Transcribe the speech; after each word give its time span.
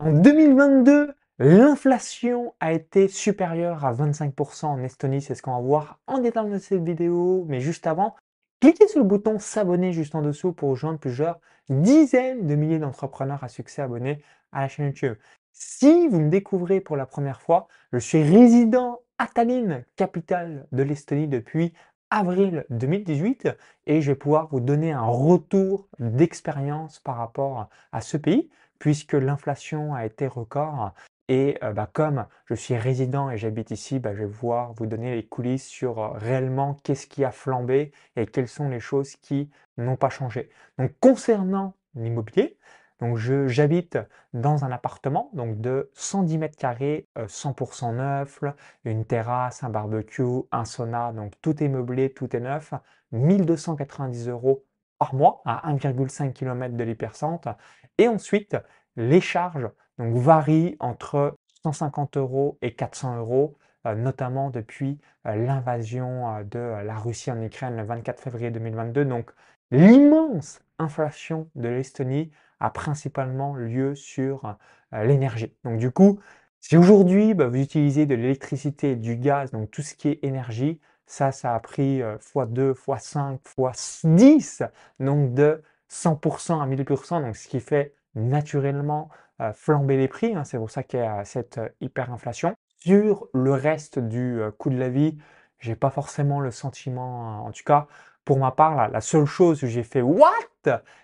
En 0.00 0.12
2022, 0.12 1.12
l'inflation 1.40 2.54
a 2.60 2.72
été 2.72 3.08
supérieure 3.08 3.84
à 3.84 3.92
25% 3.92 4.66
en 4.66 4.78
Estonie, 4.78 5.20
c'est 5.20 5.34
ce 5.34 5.42
qu'on 5.42 5.56
va 5.56 5.60
voir 5.60 5.98
en 6.06 6.18
détail 6.18 6.48
dans 6.48 6.58
cette 6.60 6.84
vidéo. 6.84 7.44
Mais 7.48 7.60
juste 7.60 7.84
avant, 7.84 8.14
cliquez 8.60 8.86
sur 8.86 9.00
le 9.00 9.04
bouton 9.04 9.40
s'abonner 9.40 9.92
juste 9.92 10.14
en 10.14 10.22
dessous 10.22 10.52
pour 10.52 10.70
rejoindre 10.70 11.00
plusieurs 11.00 11.40
dizaines 11.68 12.46
de 12.46 12.54
milliers 12.54 12.78
d'entrepreneurs 12.78 13.42
à 13.42 13.48
succès 13.48 13.82
abonnés 13.82 14.22
à 14.52 14.60
la 14.60 14.68
chaîne 14.68 14.86
YouTube. 14.86 15.16
Si 15.52 16.06
vous 16.06 16.20
me 16.20 16.30
découvrez 16.30 16.80
pour 16.80 16.96
la 16.96 17.04
première 17.04 17.42
fois, 17.42 17.66
je 17.92 17.98
suis 17.98 18.22
résident 18.22 19.00
à 19.18 19.26
Tallinn, 19.26 19.84
capitale 19.96 20.68
de 20.70 20.84
l'Estonie 20.84 21.26
depuis 21.26 21.72
avril 22.10 22.64
2018 22.70 23.48
et 23.86 24.00
je 24.00 24.12
vais 24.12 24.16
pouvoir 24.16 24.46
vous 24.46 24.60
donner 24.60 24.92
un 24.92 25.06
retour 25.06 25.88
d'expérience 25.98 27.00
par 27.00 27.16
rapport 27.16 27.68
à 27.90 28.00
ce 28.00 28.16
pays 28.16 28.48
puisque 28.78 29.14
l'inflation 29.14 29.94
a 29.94 30.04
été 30.06 30.26
record. 30.26 30.92
Et 31.28 31.58
euh, 31.62 31.72
bah, 31.72 31.88
comme 31.92 32.26
je 32.46 32.54
suis 32.54 32.76
résident 32.76 33.30
et 33.30 33.36
j'habite 33.36 33.70
ici, 33.70 33.98
bah, 33.98 34.14
je 34.14 34.24
vais 34.24 34.30
vous 34.30 34.86
donner 34.86 35.14
les 35.14 35.26
coulisses 35.26 35.66
sur 35.66 35.98
euh, 35.98 36.08
réellement 36.12 36.74
qu'est-ce 36.82 37.06
qui 37.06 37.24
a 37.24 37.30
flambé 37.30 37.92
et 38.16 38.26
quelles 38.26 38.48
sont 38.48 38.68
les 38.70 38.80
choses 38.80 39.16
qui 39.16 39.50
n'ont 39.76 39.96
pas 39.96 40.08
changé. 40.08 40.48
Donc 40.78 40.92
concernant 41.00 41.74
l'immobilier, 41.94 42.58
donc 43.00 43.16
j'habite 43.16 43.98
dans 44.32 44.64
un 44.64 44.72
appartement 44.72 45.30
donc 45.32 45.60
de 45.60 45.90
110 45.94 46.38
mètres 46.38 46.56
carrés, 46.56 47.06
100% 47.16 47.90
euh, 47.90 47.92
neuf, 47.92 48.42
une 48.84 49.04
terrasse, 49.04 49.62
un 49.62 49.70
barbecue, 49.70 50.22
un 50.50 50.64
sauna, 50.64 51.12
donc 51.12 51.34
tout 51.40 51.62
est 51.62 51.68
meublé, 51.68 52.12
tout 52.12 52.34
est 52.34 52.40
neuf, 52.40 52.72
1290 53.12 54.28
euros 54.28 54.64
par 54.98 55.14
mois 55.14 55.42
à 55.44 55.70
1,5 55.72 56.32
km 56.32 56.76
de 56.76 56.84
l'hypercentre. 56.84 57.56
Et 57.98 58.08
ensuite, 58.08 58.56
les 58.96 59.20
charges 59.20 59.68
donc, 59.98 60.14
varient 60.16 60.76
entre 60.80 61.36
150 61.64 62.16
euros 62.16 62.58
et 62.62 62.74
400 62.74 63.18
euros, 63.18 63.56
euh, 63.86 63.94
notamment 63.94 64.50
depuis 64.50 64.98
euh, 65.26 65.34
l'invasion 65.34 66.36
euh, 66.36 66.44
de 66.44 66.58
la 66.58 66.96
Russie 66.96 67.30
en 67.30 67.40
Ukraine 67.42 67.76
le 67.76 67.84
24 67.84 68.20
février 68.20 68.50
2022. 68.50 69.04
Donc, 69.04 69.30
l'immense 69.70 70.60
inflation 70.78 71.48
de 71.54 71.68
l'Estonie 71.68 72.30
a 72.60 72.70
principalement 72.70 73.54
lieu 73.54 73.94
sur 73.94 74.56
l'énergie. 74.92 75.54
Donc, 75.64 75.78
du 75.78 75.92
coup, 75.92 76.18
si 76.60 76.76
aujourd'hui 76.76 77.34
bah, 77.34 77.46
vous 77.46 77.56
utilisez 77.60 78.06
de 78.06 78.14
l'électricité, 78.14 78.96
du 78.96 79.16
gaz, 79.16 79.52
donc 79.52 79.70
tout 79.70 79.82
ce 79.82 79.94
qui 79.94 80.08
est 80.08 80.24
énergie, 80.24 80.80
ça, 81.08 81.32
ça 81.32 81.54
a 81.54 81.60
pris 81.60 82.00
x2, 82.00 82.74
x5, 82.74 83.38
x10, 83.58 84.68
donc 85.00 85.34
de 85.34 85.62
100% 85.90 86.62
à 86.62 86.66
1000%, 86.66 87.22
donc 87.22 87.36
ce 87.36 87.48
qui 87.48 87.60
fait 87.60 87.94
naturellement 88.14 89.08
euh, 89.40 89.52
flamber 89.52 89.96
les 89.96 90.08
prix. 90.08 90.34
Hein. 90.34 90.44
c'est 90.44 90.58
pour 90.58 90.70
ça 90.70 90.82
qu'il 90.82 91.00
y 91.00 91.02
a 91.02 91.24
cette 91.24 91.58
euh, 91.58 91.68
hyperinflation. 91.80 92.56
Sur 92.78 93.28
le 93.32 93.52
reste 93.52 93.98
du 93.98 94.40
euh, 94.40 94.50
coût 94.50 94.70
de 94.70 94.78
la 94.78 94.88
vie, 94.88 95.16
j'ai 95.58 95.76
pas 95.76 95.90
forcément 95.90 96.40
le 96.40 96.50
sentiment, 96.50 97.44
en 97.44 97.52
tout 97.52 97.64
cas 97.64 97.86
pour 98.24 98.38
ma 98.38 98.50
part, 98.50 98.90
la, 98.90 99.00
seule 99.00 99.24
chose 99.24 99.60
que 99.60 99.66
j'ai 99.66 99.82
fait 99.82 100.02
what, 100.02 100.30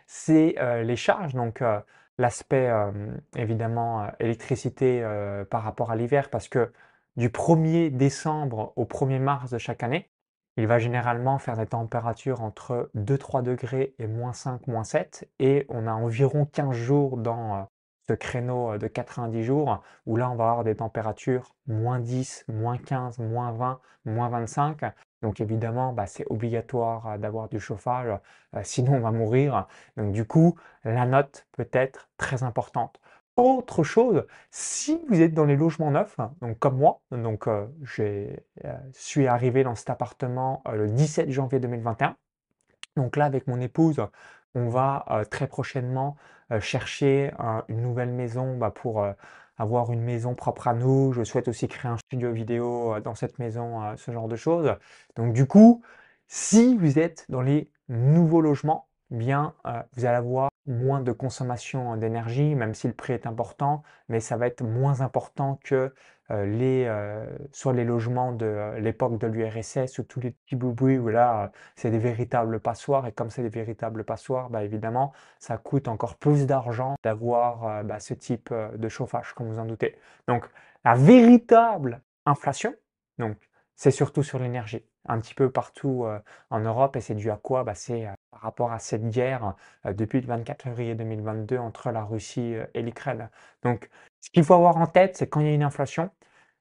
c'est 0.06 0.56
les 0.84 0.94
charges. 0.94 1.32
Donc 1.32 1.64
l'aspect 2.18 2.70
évidemment 3.34 4.06
électricité 4.20 5.02
par 5.48 5.62
rapport 5.62 5.90
à 5.90 5.96
l'hiver, 5.96 6.28
parce 6.28 6.48
que 6.48 6.70
du 7.16 7.28
1er 7.28 7.90
décembre 7.90 8.72
au 8.76 8.84
1er 8.84 9.20
mars 9.20 9.50
de 9.50 9.58
chaque 9.58 9.82
année, 9.82 10.10
il 10.56 10.66
va 10.68 10.78
généralement 10.78 11.38
faire 11.38 11.56
des 11.56 11.66
températures 11.66 12.42
entre 12.42 12.90
2-3 12.94 13.42
degrés 13.42 13.94
et 13.98 14.06
moins 14.06 14.32
5, 14.32 14.68
moins 14.68 14.84
7. 14.84 15.28
Et 15.40 15.66
on 15.68 15.86
a 15.88 15.92
environ 15.92 16.46
15 16.46 16.76
jours 16.76 17.16
dans 17.16 17.56
euh, 17.56 17.62
ce 18.08 18.12
créneau 18.12 18.72
euh, 18.72 18.78
de 18.78 18.86
90 18.86 19.42
jours 19.42 19.82
où 20.06 20.16
là, 20.16 20.30
on 20.30 20.36
va 20.36 20.50
avoir 20.50 20.64
des 20.64 20.76
températures 20.76 21.56
moins 21.66 21.98
10, 21.98 22.44
moins 22.48 22.78
15, 22.78 23.18
moins 23.18 23.50
20, 23.50 23.80
moins 24.04 24.28
25. 24.28 24.80
Donc 25.22 25.40
évidemment, 25.40 25.92
bah, 25.92 26.06
c'est 26.06 26.26
obligatoire 26.30 27.08
euh, 27.08 27.18
d'avoir 27.18 27.48
du 27.48 27.58
chauffage, 27.58 28.16
sinon 28.62 28.94
on 28.94 29.00
va 29.00 29.10
mourir. 29.10 29.66
Donc 29.96 30.12
du 30.12 30.24
coup, 30.24 30.54
la 30.84 31.04
note 31.06 31.46
peut 31.52 31.68
être 31.72 32.08
très 32.16 32.44
importante. 32.44 33.00
Autre 33.36 33.82
chose, 33.82 34.26
si 34.52 35.00
vous 35.08 35.20
êtes 35.20 35.34
dans 35.34 35.44
les 35.44 35.56
logements 35.56 35.90
neufs, 35.90 36.16
donc 36.40 36.56
comme 36.60 36.76
moi, 36.76 37.00
donc 37.10 37.48
euh, 37.48 37.66
je 37.82 38.28
euh, 38.64 38.76
suis 38.92 39.26
arrivé 39.26 39.64
dans 39.64 39.74
cet 39.74 39.90
appartement 39.90 40.62
euh, 40.68 40.76
le 40.76 40.88
17 40.88 41.32
janvier 41.32 41.58
2021. 41.58 42.16
Donc 42.96 43.16
là, 43.16 43.24
avec 43.24 43.48
mon 43.48 43.60
épouse, 43.60 44.06
on 44.54 44.68
va 44.68 45.04
très 45.32 45.48
prochainement 45.48 46.16
chercher 46.60 47.32
une 47.66 47.82
nouvelle 47.82 48.12
maison 48.12 48.56
bah, 48.56 48.70
pour 48.70 49.04
avoir 49.58 49.92
une 49.92 50.02
maison 50.02 50.36
propre 50.36 50.68
à 50.68 50.74
nous. 50.74 51.12
Je 51.12 51.24
souhaite 51.24 51.48
aussi 51.48 51.66
créer 51.66 51.90
un 51.90 51.96
studio 51.96 52.30
vidéo 52.30 53.00
dans 53.00 53.16
cette 53.16 53.40
maison, 53.40 53.96
ce 53.96 54.12
genre 54.12 54.28
de 54.28 54.36
choses. 54.36 54.76
Donc 55.16 55.32
du 55.32 55.46
coup, 55.46 55.82
si 56.28 56.76
vous 56.76 57.00
êtes 57.00 57.26
dans 57.28 57.42
les 57.42 57.68
nouveaux 57.88 58.40
logements, 58.40 58.86
bien, 59.10 59.54
vous 59.96 60.04
allez 60.04 60.18
avoir 60.18 60.50
moins 60.66 61.00
de 61.00 61.12
consommation 61.12 61.96
d'énergie, 61.96 62.54
même 62.54 62.74
si 62.74 62.86
le 62.86 62.94
prix 62.94 63.12
est 63.12 63.26
important, 63.26 63.82
mais 64.08 64.20
ça 64.20 64.36
va 64.36 64.46
être 64.46 64.62
moins 64.62 65.00
important 65.00 65.58
que 65.64 65.94
les, 66.30 66.90
soit 67.52 67.74
les 67.74 67.84
logements 67.84 68.32
de 68.32 68.74
l'époque 68.78 69.18
de 69.18 69.26
l'URSS 69.26 69.98
ou 69.98 70.04
tous 70.04 70.20
les 70.20 70.30
petits 70.30 70.56
boubouis 70.56 70.96
où 70.98 71.08
là, 71.08 71.52
c'est 71.76 71.90
des 71.90 71.98
véritables 71.98 72.60
passoires. 72.60 73.06
Et 73.06 73.12
comme 73.12 73.28
c'est 73.28 73.42
des 73.42 73.50
véritables 73.50 74.04
passoires, 74.04 74.48
bah, 74.48 74.64
évidemment, 74.64 75.12
ça 75.38 75.58
coûte 75.58 75.86
encore 75.86 76.16
plus 76.16 76.46
d'argent 76.46 76.94
d'avoir 77.04 77.84
bah, 77.84 78.00
ce 78.00 78.14
type 78.14 78.52
de 78.52 78.88
chauffage, 78.88 79.34
comme 79.34 79.48
vous 79.48 79.58
en 79.58 79.66
doutez. 79.66 79.98
Donc, 80.26 80.46
la 80.84 80.94
véritable 80.94 82.00
inflation, 82.24 82.74
donc, 83.18 83.36
c'est 83.76 83.90
surtout 83.90 84.22
sur 84.22 84.38
l'énergie, 84.38 84.84
un 85.06 85.20
petit 85.20 85.34
peu 85.34 85.50
partout 85.50 86.06
en 86.50 86.60
Europe. 86.60 86.96
Et 86.96 87.00
c'est 87.00 87.14
dû 87.14 87.30
à 87.30 87.36
quoi? 87.36 87.64
Bah, 87.64 87.74
C'est 87.74 88.06
par 88.34 88.42
rapport 88.42 88.72
à 88.72 88.80
cette 88.80 89.08
guerre 89.10 89.54
depuis 89.84 90.20
le 90.20 90.26
24 90.26 90.64
février 90.64 90.96
2022 90.96 91.56
entre 91.56 91.92
la 91.92 92.02
Russie 92.02 92.56
et 92.74 92.82
l'Ukraine. 92.82 93.30
Donc, 93.62 93.88
ce 94.20 94.30
qu'il 94.30 94.42
faut 94.42 94.54
avoir 94.54 94.76
en 94.76 94.86
tête, 94.86 95.16
c'est 95.16 95.28
quand 95.28 95.38
il 95.38 95.46
y 95.46 95.50
a 95.50 95.52
une 95.52 95.62
inflation, 95.62 96.10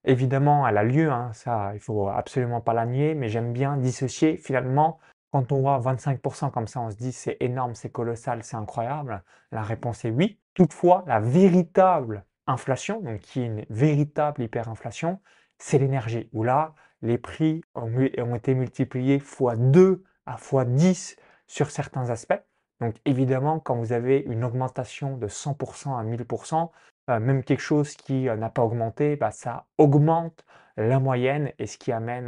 évidemment, 0.05 0.67
elle 0.67 0.77
a 0.77 0.83
lieu, 0.83 1.09
hein, 1.11 1.31
ça, 1.33 1.71
il 1.73 1.79
faut 1.79 2.09
absolument 2.09 2.61
pas 2.61 2.73
la 2.73 2.85
nier, 2.85 3.15
mais 3.15 3.27
j'aime 3.27 3.53
bien 3.53 3.77
dissocier 3.77 4.37
finalement. 4.37 4.99
Quand 5.31 5.51
on 5.51 5.61
voit 5.61 5.79
25% 5.79 6.51
comme 6.51 6.67
ça, 6.67 6.79
on 6.79 6.91
se 6.91 6.95
dit 6.95 7.11
c'est 7.11 7.37
énorme, 7.39 7.73
c'est 7.73 7.89
colossal, 7.89 8.43
c'est 8.43 8.55
incroyable. 8.55 9.23
La 9.51 9.63
réponse 9.63 10.05
est 10.05 10.11
oui. 10.11 10.39
Toutefois, 10.53 11.03
la 11.07 11.19
véritable 11.19 12.23
inflation, 12.45 13.01
donc 13.01 13.19
qui 13.21 13.41
est 13.41 13.47
une 13.47 13.65
véritable 13.71 14.43
hyperinflation, 14.43 15.19
c'est 15.57 15.79
l'énergie. 15.79 16.29
Où 16.33 16.43
là, 16.43 16.75
les 17.01 17.17
prix 17.17 17.63
ont, 17.73 18.35
été 18.35 18.53
multipliés 18.53 19.15
x 19.15 19.41
2 19.57 20.03
à 20.27 20.35
x 20.35 20.55
10 20.67 21.17
sur 21.53 21.69
certains 21.69 22.09
aspects. 22.09 22.41
Donc 22.81 22.95
évidemment, 23.05 23.59
quand 23.59 23.75
vous 23.75 23.93
avez 23.93 24.19
une 24.21 24.43
augmentation 24.43 25.17
de 25.17 25.27
100% 25.27 25.95
à 25.95 26.03
1000%, 26.03 26.71
euh, 27.11 27.19
même 27.19 27.43
quelque 27.43 27.59
chose 27.59 27.95
qui 27.95 28.27
euh, 28.27 28.35
n'a 28.35 28.49
pas 28.49 28.63
augmenté, 28.63 29.15
bah, 29.17 29.29
ça 29.29 29.67
augmente 29.77 30.45
la 30.77 30.99
moyenne 30.99 31.53
et 31.59 31.67
ce 31.67 31.77
qui 31.77 31.91
amène 31.91 32.27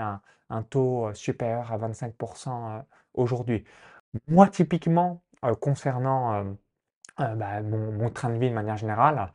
un, 0.50 0.64
taux 0.64 1.08
euh, 1.08 1.14
supérieur 1.16 1.72
à 1.72 1.78
25% 1.80 2.84
aujourd'hui. 3.16 3.64
Moi, 4.28 4.48
typiquement, 4.48 5.24
concernant 5.60 6.56
bah, 7.18 7.62
mon, 7.62 8.10
train 8.12 8.30
de 8.30 8.38
vie 8.38 8.50
de 8.50 8.54
manière 8.56 8.78
générale, 8.78 9.34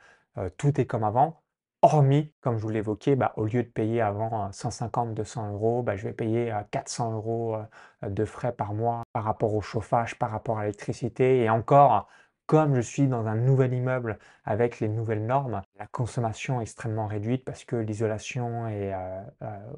tout 0.57 0.81
est 0.81 0.87
comme 0.87 1.05
avant. 1.05 1.43
Hormis, 1.83 2.35
comme 2.43 2.59
je 2.59 2.63
vous 2.63 2.69
l'évoquais, 2.69 3.17
bah, 3.17 3.33
au 3.37 3.47
lieu 3.47 3.63
de 3.63 3.69
payer 3.69 4.03
avant 4.03 4.51
150-200 4.51 5.51
euros, 5.53 5.83
bah, 5.83 5.97
je 5.97 6.05
vais 6.05 6.13
payer 6.13 6.55
400 6.71 7.13
euros 7.15 7.57
de 8.03 8.25
frais 8.27 8.53
par 8.53 8.75
mois 8.75 9.03
par 9.15 9.25
rapport 9.25 9.55
au 9.55 9.63
chauffage, 9.63 10.19
par 10.19 10.31
rapport 10.31 10.59
à 10.59 10.63
l'électricité. 10.63 11.41
Et 11.43 11.49
encore, 11.49 12.07
comme 12.45 12.75
je 12.75 12.83
suis 12.83 13.07
dans 13.09 13.27
un 13.27 13.35
nouvel 13.35 13.73
immeuble 13.73 14.19
avec 14.45 14.81
les 14.81 14.89
nouvelles 14.89 15.25
normes, 15.25 15.63
la 15.79 15.87
consommation 15.87 16.61
est 16.61 16.65
extrêmement 16.65 17.07
réduite 17.07 17.47
parce 17.47 17.65
que 17.65 17.77
l'isolation 17.77 18.69
est 18.69 18.95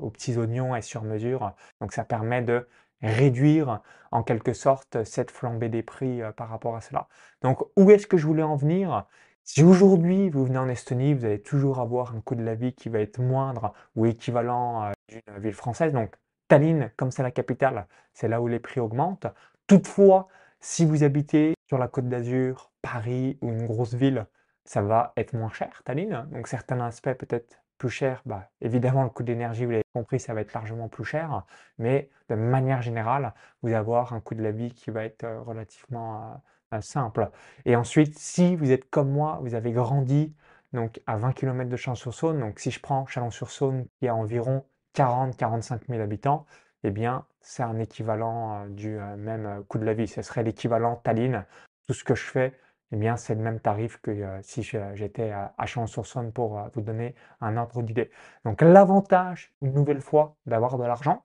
aux 0.01 0.11
petits 0.11 0.37
oignons 0.37 0.75
est 0.75 0.83
sur 0.83 1.03
mesure. 1.05 1.55
Donc 1.81 1.93
ça 1.93 2.05
permet 2.05 2.43
de 2.43 2.67
réduire 3.01 3.81
en 4.11 4.25
quelque 4.25 4.55
sorte 4.55 5.05
cette 5.05 5.31
flambée 5.31 5.69
des 5.69 5.83
prix 5.83 6.21
par 6.37 6.49
rapport 6.49 6.75
à 6.75 6.81
cela. 6.81 7.07
Donc 7.43 7.61
où 7.77 7.91
est-ce 7.93 8.09
que 8.09 8.17
je 8.17 8.27
voulais 8.27 8.43
en 8.43 8.57
venir? 8.57 9.07
Si 9.45 9.63
aujourd'hui 9.63 10.31
vous 10.31 10.45
venez 10.45 10.59
en 10.59 10.69
Estonie, 10.69 11.15
vous 11.15 11.25
allez 11.25 11.43
toujours 11.43 11.81
avoir 11.81 12.15
un 12.15 12.21
coût 12.21 12.35
de 12.35 12.43
la 12.43 12.55
vie 12.55 12.73
qui 12.73 12.89
va 12.89 13.01
être 13.01 13.19
moindre 13.21 13.73
ou 13.97 14.07
équivalent 14.07 14.93
d'une 15.09 15.39
ville 15.39 15.55
française. 15.55 15.93
Donc 15.93 16.17
Tallinn, 16.49 16.91
comme 16.97 17.11
c'est 17.11 17.23
la 17.23 17.31
capitale, 17.31 17.87
c'est 18.15 18.29
là 18.29 18.41
où 18.41 18.49
les 18.49 18.61
prix 18.61 18.81
augmentent. 18.81 19.27
Toutefois, 19.67 20.29
si 20.61 20.85
vous 20.85 21.03
habitez 21.05 21.55
sur 21.67 21.79
la 21.79 21.89
côte 21.89 22.09
d'Azur, 22.09 22.71
Paris 22.83 23.39
ou 23.41 23.49
une 23.51 23.67
grosse 23.67 23.95
ville, 23.95 24.27
ça 24.65 24.83
va 24.83 25.13
être 25.17 25.33
moins 25.35 25.51
cher, 25.51 25.83
Tallinn. 25.85 26.29
Donc 26.31 26.47
certains 26.49 26.81
aspects 26.81 27.15
peut-être 27.15 27.63
plus 27.79 27.91
cher, 27.91 28.23
bah, 28.27 28.49
évidemment 28.61 29.03
le 29.03 29.11
coût 29.11 29.25
d'énergie, 29.25 29.65
vous 29.65 29.73
l'avez 29.73 29.83
compris, 29.93 30.21
ça 30.21 30.35
va 30.35 30.41
être 30.43 30.53
largement 30.53 30.89
plus 30.89 31.05
cher, 31.05 31.43
mais 31.79 32.11
de 32.29 32.37
manière 32.37 32.81
générale, 32.81 33.35
vous 33.61 33.69
allez 33.69 33.77
avoir 33.77 34.13
un 34.13 34.21
coût 34.21 34.37
de 34.37 34.43
la 34.43 34.53
vie 34.53 34.73
qui 34.73 34.93
va 34.93 35.05
être 35.05 35.25
euh, 35.25 35.41
relativement 35.41 36.23
euh, 36.23 36.35
simple. 36.81 37.31
Et 37.65 37.77
ensuite, 37.77 38.19
si 38.19 38.57
vous 38.57 38.73
êtes 38.73 38.89
comme 38.91 39.11
moi, 39.11 39.39
vous 39.43 39.55
avez 39.55 39.73
grandi 39.73 40.35
donc 40.73 41.01
à 41.07 41.17
20 41.17 41.33
km 41.33 41.69
de 41.69 41.77
Chalon-sur-Saône. 41.77 42.41
Donc 42.41 42.59
si 42.59 42.71
je 42.71 42.81
prends 42.81 43.07
Chalon-sur-Saône 43.07 43.87
qui 43.99 44.09
a 44.09 44.15
environ 44.15 44.65
40-45 44.95 45.81
000 45.89 46.01
habitants, 46.01 46.47
eh 46.83 46.91
bien 46.91 47.27
c'est 47.41 47.63
un 47.63 47.79
équivalent 47.79 48.67
du 48.69 48.99
même 49.19 49.65
coût 49.69 49.79
de 49.79 49.85
la 49.85 49.95
vie. 49.95 50.09
Ce 50.09 50.23
serait 50.23 50.43
l'équivalent 50.43 50.97
Tallinn. 50.97 51.45
Tout 51.87 51.95
ce 51.95 52.05
que 52.05 52.15
je 52.15 52.25
fais, 52.25 52.59
eh 52.93 52.97
bien 52.97 53.17
c'est 53.17 53.35
le 53.35 53.43
même 53.43 53.61
tarif 53.61 54.01
que 54.01 54.41
si 54.43 54.63
j'étais 54.63 55.31
à, 55.31 55.67
Chalon-sur-Saône 55.67 56.33
pour 56.33 56.61
vous 56.73 56.81
donner 56.81 57.15
un 57.41 57.57
ordre 57.57 57.83
d'idée. 57.83 58.11
Donc 58.45 58.63
l'avantage, 58.63 59.53
une 59.61 59.75
nouvelle 59.75 60.01
fois, 60.01 60.37
d'avoir 60.47 60.79
de 60.79 60.85
l'argent, 60.85 61.25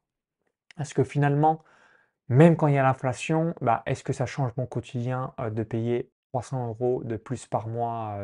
parce 0.75 0.93
que 0.93 1.03
finalement, 1.03 1.63
même 2.29 2.55
quand 2.57 2.67
il 2.67 2.75
y 2.75 2.77
a 2.77 2.83
l'inflation, 2.83 3.53
bah, 3.61 3.83
est-ce 3.85 4.03
que 4.03 4.13
ça 4.13 4.25
change 4.25 4.51
mon 4.57 4.65
quotidien 4.65 5.33
de 5.51 5.63
payer 5.63 6.11
300 6.31 6.67
euros 6.67 7.01
de 7.03 7.15
plus 7.17 7.45
par 7.47 7.67
mois 7.67 8.17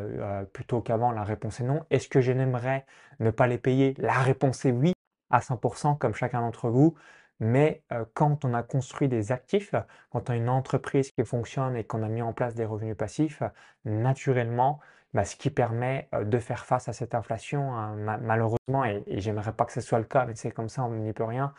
plutôt 0.53 0.81
qu'avant? 0.81 1.11
La 1.11 1.23
réponse 1.23 1.59
est 1.61 1.63
non. 1.63 1.85
Est-ce 1.89 2.07
que 2.09 2.21
j'aimerais 2.21 2.85
ne 3.19 3.31
pas 3.31 3.47
les 3.47 3.57
payer? 3.57 3.95
La 3.97 4.13
réponse 4.19 4.65
est 4.65 4.71
oui, 4.71 4.93
à 5.29 5.41
100% 5.41 5.95
comme 5.95 6.13
chacun 6.15 6.41
d'entre 6.41 6.69
vous. 6.69 6.95
Mais 7.39 7.83
quand 8.13 8.45
on 8.45 8.53
a 8.53 8.63
construit 8.63 9.07
des 9.09 9.31
actifs, 9.31 9.73
quand 10.11 10.29
on 10.29 10.33
a 10.33 10.35
une 10.35 10.49
entreprise 10.49 11.11
qui 11.11 11.25
fonctionne 11.25 11.75
et 11.75 11.83
qu'on 11.83 12.03
a 12.03 12.07
mis 12.07 12.21
en 12.21 12.33
place 12.33 12.55
des 12.55 12.65
revenus 12.65 12.95
passifs, 12.95 13.41
naturellement, 13.85 14.79
bah, 15.13 15.25
ce 15.25 15.35
qui 15.35 15.49
permet 15.49 16.09
de 16.13 16.39
faire 16.39 16.65
face 16.65 16.87
à 16.89 16.93
cette 16.93 17.15
inflation, 17.15 17.73
hein, 17.75 17.95
malheureusement, 18.21 18.85
et, 18.85 19.03
et 19.07 19.19
j'aimerais 19.19 19.53
pas 19.53 19.65
que 19.65 19.73
ce 19.73 19.81
soit 19.81 19.99
le 19.99 20.05
cas, 20.05 20.25
mais 20.25 20.35
c'est 20.35 20.51
comme 20.51 20.69
ça, 20.69 20.83
on 20.83 20.91
n'y 20.91 21.13
peut 21.13 21.23
rien, 21.23 21.53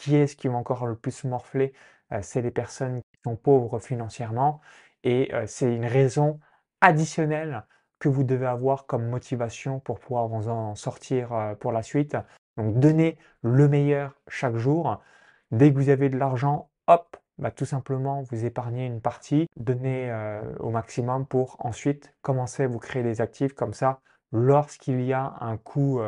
qui 0.00 0.16
est-ce 0.16 0.34
qui 0.34 0.48
va 0.48 0.56
encore 0.56 0.86
le 0.86 0.96
plus 0.96 1.24
morfler 1.24 1.74
C'est 2.22 2.40
les 2.40 2.50
personnes 2.50 3.02
qui 3.02 3.20
sont 3.22 3.36
pauvres 3.36 3.78
financièrement. 3.78 4.60
Et 5.04 5.30
c'est 5.46 5.74
une 5.74 5.84
raison 5.84 6.40
additionnelle 6.80 7.64
que 7.98 8.08
vous 8.08 8.24
devez 8.24 8.46
avoir 8.46 8.86
comme 8.86 9.06
motivation 9.06 9.78
pour 9.78 10.00
pouvoir 10.00 10.26
vous 10.28 10.48
en 10.48 10.74
sortir 10.74 11.54
pour 11.60 11.72
la 11.72 11.82
suite. 11.82 12.16
Donc 12.56 12.78
donnez 12.78 13.18
le 13.42 13.68
meilleur 13.68 14.16
chaque 14.26 14.56
jour. 14.56 15.02
Dès 15.50 15.70
que 15.70 15.78
vous 15.78 15.90
avez 15.90 16.08
de 16.08 16.16
l'argent, 16.16 16.70
hop, 16.86 17.16
bah, 17.38 17.50
tout 17.50 17.66
simplement 17.66 18.22
vous 18.22 18.46
épargnez 18.46 18.86
une 18.86 19.02
partie, 19.02 19.48
donnez 19.56 20.10
au 20.60 20.70
maximum 20.70 21.26
pour 21.26 21.56
ensuite 21.58 22.14
commencer 22.22 22.62
à 22.64 22.68
vous 22.68 22.78
créer 22.78 23.02
des 23.02 23.20
actifs 23.20 23.52
comme 23.52 23.74
ça. 23.74 24.00
Lorsqu'il 24.32 25.02
y 25.02 25.12
a 25.12 25.34
un 25.40 25.58
coup 25.58 26.00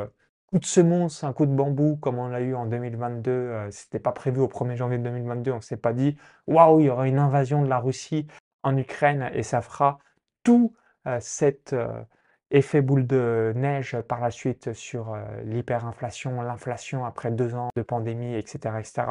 coup 0.52 0.58
de 0.58 0.66
semonce, 0.66 1.24
un 1.24 1.32
coup 1.32 1.46
de 1.46 1.54
bambou 1.54 1.96
comme 1.96 2.18
on 2.18 2.28
l'a 2.28 2.42
eu 2.42 2.54
en 2.54 2.66
2022, 2.66 3.30
euh, 3.30 3.70
c'était 3.70 3.98
pas 3.98 4.12
prévu 4.12 4.40
au 4.40 4.48
1er 4.48 4.76
janvier 4.76 4.98
2022, 4.98 5.50
on 5.50 5.62
s'est 5.62 5.78
pas 5.78 5.94
dit 5.94 6.18
waouh, 6.46 6.80
il 6.80 6.86
y 6.86 6.90
aura 6.90 7.08
une 7.08 7.18
invasion 7.18 7.62
de 7.62 7.68
la 7.68 7.78
Russie 7.78 8.26
en 8.62 8.76
Ukraine 8.76 9.30
et 9.32 9.42
ça 9.42 9.62
fera 9.62 9.98
tout 10.42 10.74
euh, 11.06 11.18
cet 11.20 11.72
euh, 11.72 12.02
effet 12.50 12.82
boule 12.82 13.06
de 13.06 13.54
neige 13.56 13.98
par 14.02 14.20
la 14.20 14.30
suite 14.30 14.74
sur 14.74 15.16
l'hyperinflation, 15.44 16.42
l'inflation 16.42 17.06
après 17.06 17.30
deux 17.30 17.54
ans 17.54 17.70
de 17.74 17.82
pandémie, 17.82 18.34
etc., 18.34 18.74
etc. 18.78 19.04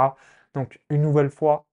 Donc 0.53 0.79
une 0.91 1.01
nouvelle 1.01 1.31
fois, 1.31 1.65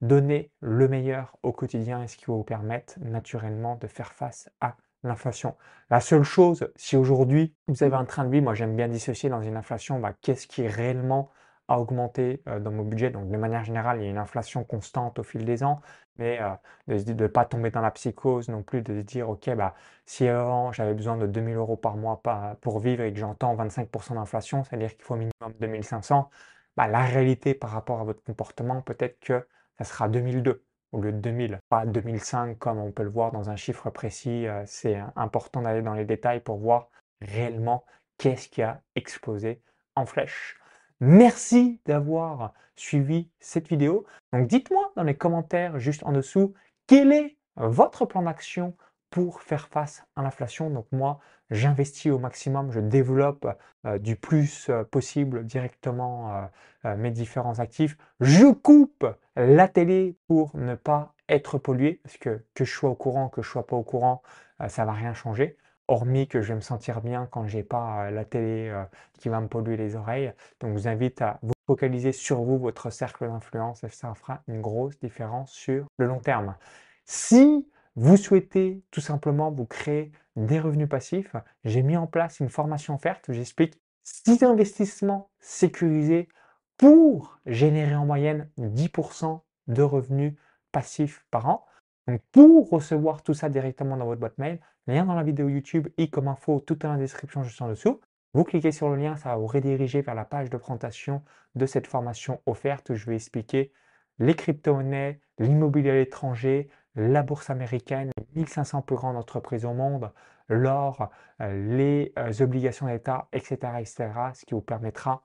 donnez 0.00 0.52
le 0.60 0.86
meilleur 0.86 1.36
au 1.42 1.52
quotidien 1.52 2.04
et 2.04 2.06
ce 2.06 2.16
qui 2.16 2.26
va 2.26 2.34
vous 2.34 2.44
permettre 2.44 2.94
naturellement 3.00 3.74
de 3.74 3.88
faire 3.88 4.12
face 4.12 4.48
à 4.60 4.76
l'inflation. 5.02 5.56
La 5.90 6.00
seule 6.00 6.22
chose, 6.22 6.70
si 6.76 6.96
aujourd'hui 6.96 7.54
vous 7.68 7.82
avez 7.82 7.94
un 7.96 8.04
train 8.04 8.24
de 8.24 8.30
vie, 8.30 8.40
moi 8.40 8.54
j'aime 8.54 8.76
bien 8.76 8.88
dissocier 8.88 9.30
dans 9.30 9.42
une 9.42 9.56
inflation, 9.56 10.00
bah, 10.00 10.14
qu'est-ce 10.20 10.46
qui 10.46 10.66
réellement 10.66 11.30
a 11.68 11.78
augmenté 11.80 12.42
euh, 12.48 12.60
dans 12.60 12.70
mon 12.72 12.84
budget? 12.84 13.10
Donc 13.10 13.28
de 13.30 13.36
manière 13.36 13.64
générale, 13.64 13.98
il 14.00 14.04
y 14.04 14.06
a 14.06 14.10
une 14.10 14.18
inflation 14.18 14.64
constante 14.64 15.18
au 15.18 15.22
fil 15.22 15.44
des 15.44 15.62
ans, 15.64 15.80
mais 16.16 16.40
euh, 16.40 16.54
de 16.88 17.12
ne 17.12 17.26
pas 17.28 17.44
tomber 17.44 17.70
dans 17.70 17.80
la 17.80 17.90
psychose 17.90 18.48
non 18.48 18.62
plus, 18.62 18.82
de 18.82 18.94
se 18.94 19.00
dire, 19.04 19.28
ok, 19.30 19.50
bah, 19.54 19.74
si 20.06 20.26
avant 20.28 20.72
j'avais 20.72 20.94
besoin 20.94 21.16
de 21.16 21.26
2000 21.26 21.56
euros 21.56 21.76
par 21.76 21.96
mois 21.96 22.20
pour 22.60 22.80
vivre 22.80 23.02
et 23.04 23.12
que 23.12 23.18
j'entends 23.18 23.54
25% 23.54 24.14
d'inflation, 24.14 24.64
c'est-à-dire 24.64 24.94
qu'il 24.94 25.02
faut 25.04 25.14
au 25.14 25.16
minimum 25.18 25.52
2500, 25.60 26.30
bah, 26.76 26.86
la 26.88 27.04
réalité 27.04 27.54
par 27.54 27.70
rapport 27.70 28.00
à 28.00 28.04
votre 28.04 28.22
comportement, 28.22 28.82
peut-être 28.82 29.18
que 29.20 29.46
ça 29.78 29.84
sera 29.84 30.08
2002 30.08 30.64
au 30.92 31.00
lieu 31.00 31.12
de 31.12 31.18
2000, 31.18 31.60
pas 31.68 31.86
2005 31.86 32.58
comme 32.58 32.78
on 32.78 32.92
peut 32.92 33.02
le 33.02 33.10
voir 33.10 33.32
dans 33.32 33.50
un 33.50 33.56
chiffre 33.56 33.90
précis. 33.90 34.46
Euh, 34.46 34.62
c'est 34.66 35.00
important 35.16 35.62
d'aller 35.62 35.82
dans 35.82 35.94
les 35.94 36.04
détails 36.04 36.40
pour 36.40 36.58
voir 36.58 36.88
réellement 37.20 37.84
qu'est-ce 38.18 38.48
qui 38.48 38.62
a 38.62 38.80
explosé 38.94 39.60
en 39.94 40.06
flèche. 40.06 40.58
Merci 41.00 41.80
d'avoir 41.86 42.52
suivi 42.76 43.30
cette 43.40 43.68
vidéo. 43.68 44.06
Donc 44.32 44.46
dites-moi 44.46 44.92
dans 44.96 45.02
les 45.04 45.16
commentaires 45.16 45.78
juste 45.78 46.04
en 46.04 46.12
dessous 46.12 46.54
quel 46.86 47.12
est 47.12 47.36
votre 47.56 48.04
plan 48.06 48.22
d'action 48.22 48.76
pour 49.10 49.42
faire 49.42 49.68
face 49.68 50.04
à 50.16 50.22
l'inflation. 50.22 50.70
Donc 50.70 50.86
moi, 50.92 51.18
j'investis 51.50 52.12
au 52.12 52.18
maximum, 52.18 52.70
je 52.70 52.80
développe 52.80 53.46
euh, 53.86 53.98
du 53.98 54.16
plus 54.16 54.68
euh, 54.68 54.84
possible 54.84 55.44
directement 55.44 56.48
euh, 56.84 56.96
mes 56.96 57.10
différents 57.10 57.58
actifs. 57.58 57.96
Je 58.20 58.52
coupe 58.52 59.06
la 59.36 59.68
télé 59.68 60.16
pour 60.26 60.56
ne 60.56 60.74
pas 60.74 61.14
être 61.28 61.58
pollué, 61.58 62.00
parce 62.02 62.16
que 62.16 62.44
que 62.54 62.64
je 62.64 62.72
sois 62.72 62.90
au 62.90 62.94
courant, 62.94 63.28
que 63.28 63.42
je 63.42 63.48
sois 63.48 63.66
pas 63.66 63.76
au 63.76 63.82
courant, 63.82 64.22
ça 64.68 64.84
va 64.84 64.92
rien 64.92 65.12
changer. 65.12 65.56
Hormis 65.86 66.26
que 66.26 66.40
je 66.40 66.48
vais 66.48 66.54
me 66.54 66.60
sentir 66.60 67.00
bien 67.00 67.28
quand 67.30 67.46
j'ai 67.46 67.62
pas 67.62 68.10
la 68.10 68.24
télé 68.24 68.72
qui 69.18 69.28
va 69.28 69.40
me 69.40 69.48
polluer 69.48 69.76
les 69.76 69.94
oreilles. 69.94 70.32
Donc 70.60 70.70
je 70.70 70.74
vous 70.74 70.88
invite 70.88 71.20
à 71.20 71.38
vous 71.42 71.52
focaliser 71.66 72.12
sur 72.12 72.40
vous, 72.40 72.58
votre 72.58 72.88
cercle 72.88 73.28
d'influence, 73.28 73.84
et 73.84 73.88
ça 73.88 74.14
fera 74.14 74.40
une 74.48 74.62
grosse 74.62 74.98
différence 74.98 75.52
sur 75.52 75.86
le 75.98 76.06
long 76.06 76.20
terme. 76.20 76.56
Si 77.04 77.68
vous 77.98 78.16
souhaitez 78.16 78.84
tout 78.92 79.00
simplement 79.00 79.50
vous 79.50 79.66
créer 79.66 80.12
des 80.36 80.60
revenus 80.60 80.88
passifs, 80.88 81.34
j'ai 81.64 81.82
mis 81.82 81.96
en 81.96 82.06
place 82.06 82.38
une 82.38 82.48
formation 82.48 82.94
offerte 82.94 83.28
où 83.28 83.32
j'explique 83.32 83.82
6 84.04 84.44
investissements 84.44 85.32
sécurisés 85.40 86.28
pour 86.76 87.40
générer 87.44 87.96
en 87.96 88.06
moyenne 88.06 88.48
10% 88.56 89.40
de 89.66 89.82
revenus 89.82 90.34
passifs 90.70 91.26
par 91.32 91.48
an. 91.48 91.66
Donc 92.06 92.22
pour 92.30 92.70
recevoir 92.70 93.24
tout 93.24 93.34
ça 93.34 93.48
directement 93.48 93.96
dans 93.96 94.06
votre 94.06 94.20
boîte 94.20 94.38
mail, 94.38 94.60
lien 94.86 95.04
dans 95.04 95.16
la 95.16 95.24
vidéo 95.24 95.48
YouTube 95.48 95.88
et 95.98 96.08
comme 96.08 96.28
info, 96.28 96.60
tout 96.60 96.76
dans 96.76 96.92
la 96.92 96.98
description 96.98 97.42
juste 97.42 97.60
en 97.60 97.68
dessous. 97.68 98.00
Vous 98.32 98.44
cliquez 98.44 98.70
sur 98.70 98.90
le 98.90 98.96
lien, 98.96 99.16
ça 99.16 99.30
va 99.30 99.36
vous 99.36 99.48
rediriger 99.48 100.02
vers 100.02 100.14
la 100.14 100.24
page 100.24 100.50
de 100.50 100.56
présentation 100.56 101.24
de 101.56 101.66
cette 101.66 101.88
formation 101.88 102.40
offerte 102.46 102.90
où 102.90 102.94
je 102.94 103.06
vais 103.06 103.16
expliquer 103.16 103.72
les 104.20 104.34
crypto-monnaies, 104.34 105.20
l'immobilier 105.40 105.90
à 105.90 105.94
l'étranger, 105.94 106.70
la 106.98 107.22
bourse 107.22 107.48
américaine, 107.48 108.10
1500 108.34 108.82
plus 108.82 108.96
grandes 108.96 109.16
entreprises 109.16 109.64
au 109.64 109.72
monde, 109.72 110.10
l'or, 110.48 111.10
euh, 111.40 111.76
les 111.76 112.12
euh, 112.18 112.32
obligations 112.40 112.86
d'État, 112.86 113.28
etc., 113.32 113.56
etc., 113.78 114.10
ce 114.34 114.44
qui 114.44 114.54
vous 114.54 114.60
permettra 114.60 115.24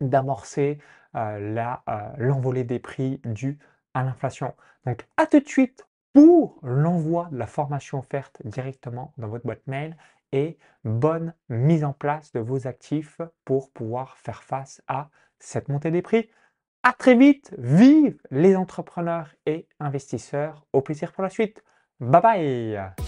d'amorcer 0.00 0.78
euh, 1.14 1.74
l'envolée 2.18 2.64
des 2.64 2.80
prix 2.80 3.20
due 3.24 3.58
à 3.94 4.02
l'inflation. 4.02 4.54
Donc 4.84 5.06
à 5.16 5.26
tout 5.26 5.40
de 5.40 5.48
suite 5.48 5.86
pour 6.12 6.58
l'envoi 6.62 7.28
de 7.30 7.38
la 7.38 7.46
formation 7.46 7.98
offerte 7.98 8.40
directement 8.44 9.12
dans 9.16 9.28
votre 9.28 9.44
boîte 9.44 9.66
mail 9.66 9.96
et 10.32 10.58
bonne 10.84 11.34
mise 11.48 11.84
en 11.84 11.92
place 11.92 12.32
de 12.32 12.40
vos 12.40 12.66
actifs 12.66 13.20
pour 13.44 13.70
pouvoir 13.70 14.16
faire 14.16 14.42
face 14.42 14.82
à 14.88 15.08
cette 15.38 15.68
montée 15.68 15.90
des 15.90 16.02
prix. 16.02 16.28
À 16.86 16.92
très 16.92 17.16
vite, 17.16 17.52
vive 17.58 18.16
les 18.30 18.54
entrepreneurs 18.54 19.34
et 19.44 19.66
investisseurs. 19.80 20.64
Au 20.72 20.82
plaisir 20.82 21.10
pour 21.10 21.24
la 21.24 21.30
suite. 21.30 21.64
Bye 21.98 22.22
bye 22.22 23.05